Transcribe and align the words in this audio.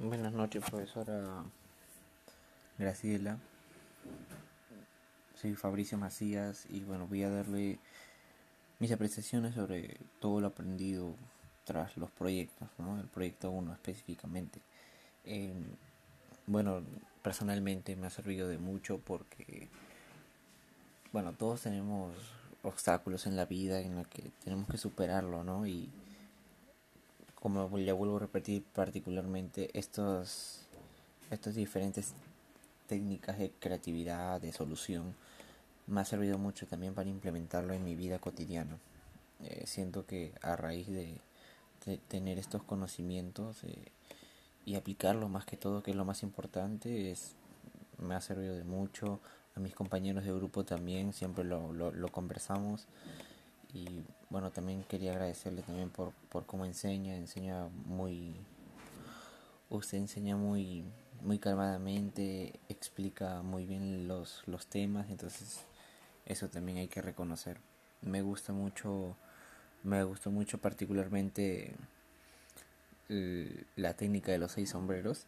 Buenas 0.00 0.32
noches, 0.32 0.62
profesora 0.62 1.42
Graciela. 2.78 3.36
Soy 5.34 5.56
Fabricio 5.56 5.98
Macías 5.98 6.66
y 6.70 6.84
bueno, 6.84 7.08
voy 7.08 7.24
a 7.24 7.30
darle 7.30 7.80
mis 8.78 8.92
apreciaciones 8.92 9.56
sobre 9.56 9.98
todo 10.20 10.40
lo 10.40 10.46
aprendido 10.46 11.16
tras 11.64 11.96
los 11.96 12.12
proyectos, 12.12 12.68
¿no? 12.78 13.00
El 13.00 13.08
proyecto 13.08 13.50
1 13.50 13.72
específicamente. 13.72 14.60
Eh, 15.24 15.52
bueno, 16.46 16.84
personalmente 17.24 17.96
me 17.96 18.06
ha 18.06 18.10
servido 18.10 18.46
de 18.46 18.58
mucho 18.58 18.98
porque, 18.98 19.68
bueno, 21.12 21.32
todos 21.32 21.62
tenemos 21.62 22.14
obstáculos 22.62 23.26
en 23.26 23.34
la 23.34 23.46
vida 23.46 23.80
en 23.80 23.96
los 23.96 24.06
que 24.06 24.30
tenemos 24.44 24.68
que 24.68 24.78
superarlo, 24.78 25.42
¿no? 25.42 25.66
Y 25.66 25.90
como 27.40 27.78
ya 27.78 27.94
vuelvo 27.94 28.16
a 28.16 28.20
repetir 28.20 28.64
particularmente 28.74 29.70
estos, 29.78 30.66
estas 31.30 31.54
diferentes 31.54 32.14
técnicas 32.86 33.38
de 33.38 33.52
creatividad, 33.60 34.40
de 34.40 34.52
solución, 34.52 35.14
me 35.86 36.00
ha 36.00 36.04
servido 36.04 36.36
mucho 36.38 36.66
también 36.66 36.94
para 36.94 37.08
implementarlo 37.08 37.74
en 37.74 37.84
mi 37.84 37.94
vida 37.94 38.18
cotidiana. 38.18 38.78
Eh, 39.44 39.64
siento 39.66 40.04
que 40.04 40.32
a 40.42 40.56
raíz 40.56 40.88
de, 40.88 41.20
tener 42.08 42.38
estos 42.38 42.62
conocimientos 42.64 43.64
eh, 43.64 43.92
y 44.66 44.74
aplicarlo 44.74 45.30
más 45.30 45.46
que 45.46 45.56
todo, 45.56 45.82
que 45.82 45.92
es 45.92 45.96
lo 45.96 46.04
más 46.04 46.22
importante, 46.22 47.10
es, 47.10 47.34
me 47.98 48.14
ha 48.14 48.20
servido 48.20 48.56
de 48.56 48.64
mucho. 48.64 49.20
A 49.54 49.60
mis 49.60 49.74
compañeros 49.74 50.24
de 50.24 50.32
grupo 50.32 50.64
también, 50.64 51.12
siempre 51.12 51.44
lo, 51.44 51.72
lo, 51.72 51.90
lo 51.90 52.08
conversamos 52.08 52.86
y 53.72 54.02
bueno 54.30 54.50
también 54.50 54.84
quería 54.84 55.12
agradecerle 55.12 55.62
también 55.62 55.90
por, 55.90 56.12
por 56.30 56.46
cómo 56.46 56.64
enseña 56.64 57.16
enseña 57.16 57.68
muy 57.86 58.34
usted 59.70 59.98
enseña 59.98 60.36
muy 60.36 60.84
muy 61.22 61.38
calmadamente 61.38 62.58
explica 62.68 63.42
muy 63.42 63.66
bien 63.66 64.08
los 64.08 64.42
los 64.46 64.66
temas 64.66 65.10
entonces 65.10 65.66
eso 66.28 66.48
también 66.48 66.76
hay 66.78 66.88
que 66.88 67.00
reconocer. 67.00 67.58
Me 68.02 68.20
gusta 68.22 68.52
mucho 68.52 69.16
me 69.82 70.02
gustó 70.04 70.30
mucho 70.30 70.58
particularmente 70.58 71.74
la 73.08 73.94
técnica 73.94 74.32
de 74.32 74.38
los 74.38 74.52
seis 74.52 74.70
sombreros 74.70 75.24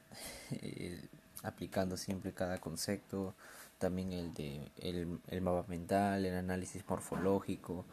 aplicando 1.43 1.97
siempre 1.97 2.33
cada 2.33 2.59
concepto 2.59 3.35
también 3.79 4.13
el 4.13 4.35
de 4.35 4.61
el, 4.77 5.19
el 5.29 5.41
mapa 5.41 5.67
mental 5.69 6.27
el 6.27 6.35
análisis 6.35 6.85
morfológico 6.87 7.87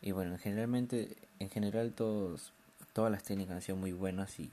y 0.00 0.12
bueno, 0.12 0.38
generalmente, 0.38 1.16
en 1.38 1.50
general 1.50 1.92
todos, 1.92 2.52
todas 2.92 3.10
las 3.10 3.24
técnicas 3.24 3.56
han 3.56 3.62
sido 3.62 3.76
muy 3.76 3.92
buenas 3.92 4.38
y, 4.38 4.50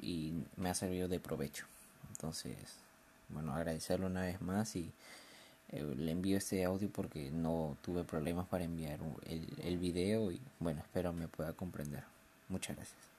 y 0.00 0.32
me 0.56 0.70
ha 0.70 0.74
servido 0.74 1.08
de 1.08 1.20
provecho. 1.20 1.66
Entonces, 2.10 2.56
bueno, 3.28 3.54
agradecerlo 3.54 4.06
una 4.06 4.22
vez 4.22 4.40
más 4.40 4.76
y 4.76 4.90
eh, 5.72 5.94
le 5.96 6.12
envío 6.12 6.38
este 6.38 6.64
audio 6.64 6.88
porque 6.90 7.30
no 7.30 7.76
tuve 7.82 8.04
problemas 8.04 8.46
para 8.46 8.64
enviar 8.64 9.00
el, 9.26 9.46
el 9.62 9.78
video 9.78 10.30
y 10.30 10.40
bueno, 10.60 10.80
espero 10.80 11.12
me 11.12 11.28
pueda 11.28 11.52
comprender. 11.52 12.04
Muchas 12.48 12.76
gracias. 12.76 13.15